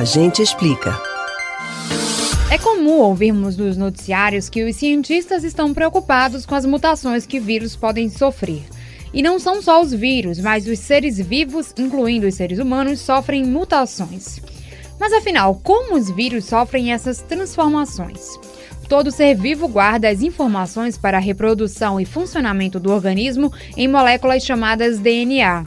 A 0.00 0.04
gente 0.04 0.40
explica. 0.40 0.98
É 2.50 2.56
comum 2.56 3.00
ouvirmos 3.00 3.58
nos 3.58 3.76
noticiários 3.76 4.48
que 4.48 4.64
os 4.64 4.76
cientistas 4.76 5.44
estão 5.44 5.74
preocupados 5.74 6.46
com 6.46 6.54
as 6.54 6.64
mutações 6.64 7.26
que 7.26 7.38
vírus 7.38 7.76
podem 7.76 8.08
sofrer. 8.08 8.62
E 9.12 9.22
não 9.22 9.38
são 9.38 9.60
só 9.60 9.78
os 9.78 9.92
vírus, 9.92 10.38
mas 10.38 10.66
os 10.66 10.78
seres 10.78 11.18
vivos, 11.18 11.74
incluindo 11.78 12.26
os 12.26 12.34
seres 12.34 12.58
humanos, 12.58 12.98
sofrem 13.00 13.44
mutações. 13.44 14.40
Mas 14.98 15.12
afinal, 15.12 15.60
como 15.62 15.94
os 15.94 16.08
vírus 16.08 16.46
sofrem 16.46 16.94
essas 16.94 17.20
transformações? 17.20 18.38
Todo 18.88 19.10
ser 19.10 19.34
vivo 19.36 19.68
guarda 19.68 20.08
as 20.08 20.22
informações 20.22 20.96
para 20.96 21.18
a 21.18 21.20
reprodução 21.20 22.00
e 22.00 22.06
funcionamento 22.06 22.80
do 22.80 22.90
organismo 22.90 23.52
em 23.76 23.86
moléculas 23.86 24.44
chamadas 24.44 24.98
DNA. 24.98 25.62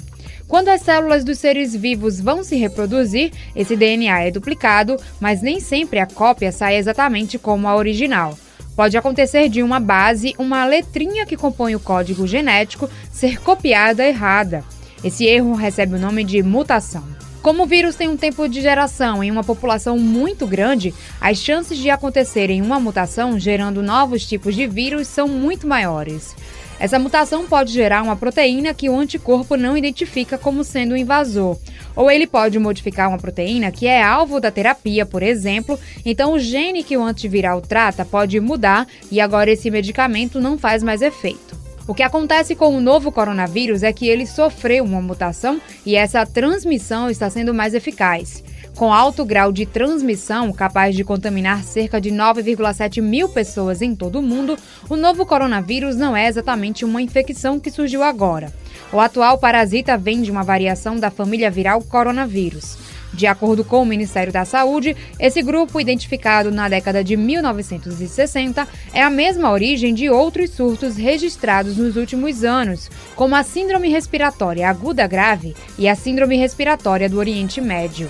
Quando 0.48 0.70
as 0.70 0.82
células 0.82 1.24
dos 1.24 1.40
seres 1.40 1.76
vivos 1.76 2.20
vão 2.20 2.44
se 2.44 2.56
reproduzir, 2.56 3.32
esse 3.56 3.76
DNA 3.76 4.26
é 4.26 4.32
duplicado, 4.32 4.98
mas 5.20 5.42
nem 5.42 5.60
sempre 5.60 6.00
a 6.00 6.06
cópia 6.06 6.52
sai 6.52 6.76
exatamente 6.76 7.40
como 7.40 7.68
a 7.68 7.76
original. 7.76 8.38
Pode 8.76 8.98
acontecer 8.98 9.50
de 9.50 9.62
uma 9.62 9.80
base, 9.80 10.34
uma 10.38 10.66
letrinha 10.66 11.26
que 11.26 11.38
compõe 11.38 11.76
o 11.76 11.80
código 11.80 12.26
genético, 12.26 12.90
ser 13.12 13.40
copiada 13.40 14.06
errada. 14.06 14.64
Esse 15.04 15.26
erro 15.26 15.54
recebe 15.54 15.96
o 15.96 16.00
nome 16.00 16.24
de 16.24 16.42
mutação. 16.42 17.04
Como 17.44 17.64
o 17.64 17.68
vírus 17.68 17.98
tem 17.98 18.08
um 18.08 18.16
tempo 18.16 18.48
de 18.48 18.62
geração 18.62 19.22
em 19.22 19.30
uma 19.30 19.44
população 19.44 20.00
muito 20.00 20.48
grande, 20.48 20.94
as 21.20 21.38
chances 21.38 21.78
de 21.78 21.90
acontecerem 21.90 22.62
uma 22.62 22.80
mutação 22.80 23.38
gerando 23.38 23.84
novos 23.84 24.26
tipos 24.26 24.56
de 24.56 24.66
vírus 24.66 25.08
são 25.08 25.28
muito 25.28 25.68
maiores. 25.68 26.34
Essa 26.80 27.00
mutação 27.00 27.46
pode 27.46 27.72
gerar 27.72 28.02
uma 28.02 28.16
proteína 28.16 28.74
que 28.74 28.90
o 28.90 28.98
anticorpo 28.98 29.56
não 29.56 29.78
identifica 29.78 30.38
como 30.38 30.64
sendo 30.64 30.94
um 30.94 30.98
invasor. 30.98 31.58
Ou 31.96 32.10
ele 32.10 32.28
pode 32.28 32.60
modificar 32.60 33.10
uma 33.10 33.18
proteína 33.18 33.72
que 33.72 33.88
é 33.88 34.04
alvo 34.04 34.40
da 34.40 34.52
terapia, 34.52 35.06
por 35.06 35.24
exemplo, 35.24 35.80
então 36.06 36.34
o 36.34 36.40
gene 36.40 36.84
que 36.84 36.98
o 36.98 37.04
antiviral 37.04 37.62
trata 37.62 38.04
pode 38.04 38.40
mudar 38.40 38.88
e 39.12 39.22
agora 39.22 39.52
esse 39.52 39.70
medicamento 39.70 40.42
não 40.42 40.58
faz 40.58 40.84
mais 40.84 41.02
efeito. 41.02 41.64
O 41.86 41.94
que 41.94 42.04
acontece 42.04 42.56
com 42.56 42.76
o 42.76 42.82
novo 42.82 43.12
coronavírus 43.12 43.84
é 43.84 43.92
que 43.92 44.08
ele 44.08 44.26
sofreu 44.26 44.86
uma 44.86 45.02
mutação 45.02 45.62
e 45.86 45.96
essa 45.96 46.26
transmissão 46.26 47.10
está 47.10 47.30
sendo 47.30 47.54
mais 47.54 47.74
eficaz. 47.74 48.42
Com 48.76 48.92
alto 48.92 49.24
grau 49.24 49.52
de 49.52 49.68
transmissão, 49.68 50.52
capaz 50.52 50.96
de 50.96 51.04
contaminar 51.04 51.64
cerca 51.64 52.02
de 52.02 52.10
9,7 52.10 53.04
mil 53.04 53.30
pessoas 53.30 53.84
em 53.84 53.96
todo 53.96 54.18
o 54.18 54.22
mundo, 54.22 54.58
o 54.90 54.96
novo 54.96 55.28
coronavírus 55.28 55.96
não 55.96 56.18
é 56.18 56.28
exatamente 56.28 56.84
uma 56.84 57.00
infecção 57.00 57.60
que 57.60 57.70
surgiu 57.70 58.02
agora. 58.02 58.52
O 58.92 59.00
atual 59.00 59.38
parasita 59.38 59.96
vem 59.96 60.24
de 60.24 60.32
uma 60.32 60.44
variação 60.44 61.00
da 61.00 61.12
família 61.12 61.52
viral 61.52 61.84
coronavírus. 61.84 62.76
De 63.14 63.28
acordo 63.28 63.64
com 63.64 63.80
o 63.80 63.86
Ministério 63.86 64.34
da 64.34 64.44
Saúde, 64.44 64.98
esse 65.20 65.44
grupo, 65.44 65.80
identificado 65.80 66.52
na 66.52 66.68
década 66.68 67.04
de 67.04 67.16
1960, 67.16 68.68
é 68.92 69.04
a 69.04 69.10
mesma 69.10 69.52
origem 69.52 69.94
de 69.94 70.10
outros 70.10 70.50
surtos 70.50 70.98
registrados 70.98 71.78
nos 71.78 71.96
últimos 71.96 72.44
anos, 72.44 72.90
como 73.16 73.36
a 73.36 73.44
Síndrome 73.44 73.88
Respiratória 73.88 74.68
Aguda 74.68 75.06
Grave 75.06 75.56
e 75.78 75.88
a 75.88 75.94
Síndrome 75.94 76.38
Respiratória 76.38 77.08
do 77.08 77.20
Oriente 77.20 77.62
Médio. 77.62 78.10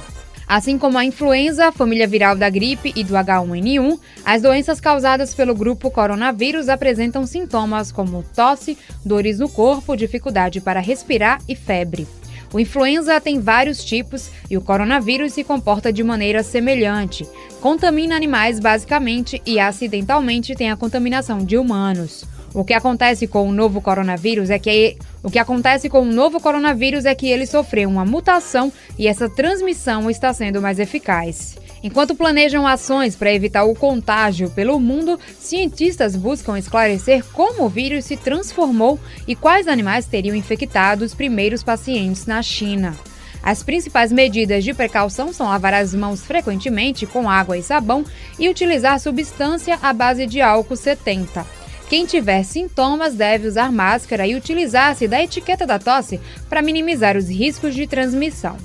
Assim 0.54 0.78
como 0.78 1.00
a 1.00 1.04
influenza, 1.04 1.70
a 1.70 1.72
família 1.72 2.08
viral 2.08 2.36
da 2.36 2.48
gripe 2.48 2.94
e 2.96 3.04
do 3.04 3.16
H1N1, 3.16 4.00
as 4.24 4.44
doenças 4.44 4.80
causadas 4.80 5.34
pelo 5.34 5.56
grupo 5.56 5.90
coronavírus 5.90 6.70
apresentam 6.70 7.26
sintomas 7.26 7.92
como 7.92 8.24
tosse, 8.36 8.78
dores 9.04 9.40
no 9.40 9.50
corpo, 9.50 9.96
dificuldade 9.96 10.62
para 10.62 10.80
respirar 10.80 11.42
e 11.50 11.56
febre. 11.56 12.08
O 12.54 12.60
influenza 12.60 13.20
tem 13.20 13.40
vários 13.40 13.84
tipos 13.84 14.30
e 14.48 14.56
o 14.56 14.62
coronavírus 14.62 15.34
se 15.34 15.44
comporta 15.44 15.92
de 15.92 16.04
maneira 16.04 16.44
semelhante. 16.44 17.28
Contamina 17.60 18.16
animais 18.16 18.60
basicamente 18.60 19.42
e 19.48 19.60
acidentalmente 19.60 20.54
tem 20.54 20.70
a 20.70 20.78
contaminação 20.78 21.40
de 21.40 21.58
humanos. 21.58 22.26
O 22.54 22.64
que 22.64 22.74
acontece 22.74 23.26
com 23.26 23.50
o 23.50 23.52
novo 23.52 23.82
coronavírus 23.82 24.52
é 24.52 24.60
que 24.60 24.96
o 25.24 25.32
que 25.32 25.40
acontece 25.40 25.90
com 25.90 26.02
o 26.02 26.06
novo 26.06 26.40
coronavírus 26.40 27.04
é 27.04 27.16
que 27.16 27.28
ele 27.28 27.48
sofreu 27.48 27.90
uma 27.90 28.06
mutação 28.06 28.72
e 28.98 29.08
essa 29.08 29.28
transmissão 29.28 30.08
está 30.08 30.32
sendo 30.34 30.62
mais 30.62 30.78
eficaz. 30.78 31.58
Enquanto 31.82 32.14
planejam 32.14 32.68
ações 32.68 33.16
para 33.16 33.34
evitar 33.34 33.64
o 33.64 33.74
contágio 33.74 34.52
pelo 34.52 34.80
mundo, 34.80 35.20
cientistas 35.40 36.16
buscam 36.16 36.58
esclarecer 36.58 37.26
como 37.34 37.64
o 37.64 37.70
vírus 37.70 38.06
se 38.06 38.16
transformou 38.16 39.00
e 39.28 39.36
quais 39.36 39.68
animais 39.68 40.06
teriam 40.06 40.36
infectado 40.36 41.04
os 41.04 41.16
primeiros 41.16 41.64
pacientes 41.64 42.28
na 42.28 42.42
China. 42.44 42.96
As 43.42 43.64
principais 43.64 44.12
medidas 44.12 44.64
de 44.64 44.74
precaução 44.74 45.34
são 45.34 45.48
lavar 45.48 45.74
as 45.74 45.94
mãos 45.94 46.24
frequentemente 46.24 47.06
com 47.06 47.30
água 47.30 47.58
e 47.58 47.64
sabão 47.64 48.06
e 48.38 48.48
utilizar 48.48 49.00
substância 49.00 49.78
à 49.82 49.92
base 49.92 50.28
de 50.28 50.40
álcool 50.40 50.78
70. 50.78 51.63
Quem 51.90 52.06
tiver 52.06 52.44
sintomas 52.44 53.14
deve 53.14 53.48
usar 53.48 53.72
máscara 53.72 54.26
e 54.26 54.36
utilizar-se 54.36 55.08
da 55.08 55.22
etiqueta 55.22 55.66
da 55.66 55.78
tosse 55.78 56.20
para 56.50 56.62
minimizar 56.62 57.16
os 57.18 57.30
riscos 57.30 57.76
de 57.76 57.86
transmissão. 57.86 58.58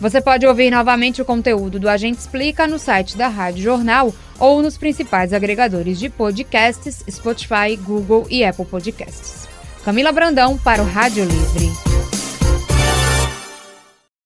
Você 0.00 0.20
pode 0.20 0.46
ouvir 0.46 0.70
novamente 0.70 1.20
o 1.20 1.24
conteúdo 1.24 1.78
do 1.78 1.88
Agente 1.88 2.20
Explica 2.20 2.66
no 2.66 2.78
site 2.78 3.16
da 3.18 3.28
Rádio 3.28 3.62
Jornal 3.62 4.14
ou 4.38 4.62
nos 4.62 4.78
principais 4.78 5.34
agregadores 5.34 5.98
de 5.98 6.08
podcasts, 6.08 7.04
Spotify, 7.10 7.76
Google 7.76 8.26
e 8.30 8.42
Apple 8.42 8.64
Podcasts. 8.64 9.46
Camila 9.84 10.10
Brandão 10.10 10.56
para 10.56 10.82
o 10.82 10.86
Rádio 10.86 11.24
Livre. 11.24 11.89